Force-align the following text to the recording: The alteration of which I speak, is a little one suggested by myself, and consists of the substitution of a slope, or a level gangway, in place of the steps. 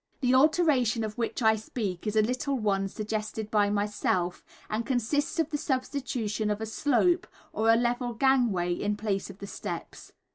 The 0.21 0.33
alteration 0.33 1.03
of 1.03 1.15
which 1.19 1.43
I 1.43 1.55
speak, 1.55 2.07
is 2.07 2.15
a 2.15 2.23
little 2.23 2.57
one 2.57 2.87
suggested 2.87 3.51
by 3.51 3.69
myself, 3.69 4.43
and 4.67 4.83
consists 4.83 5.37
of 5.37 5.51
the 5.51 5.59
substitution 5.59 6.49
of 6.49 6.59
a 6.59 6.65
slope, 6.65 7.27
or 7.53 7.69
a 7.71 7.75
level 7.75 8.15
gangway, 8.15 8.73
in 8.73 8.97
place 8.97 9.29
of 9.29 9.37
the 9.37 9.45
steps. 9.45 10.11